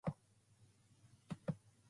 I'm 0.07 0.13
so 0.13 1.37
glad. 1.47 1.55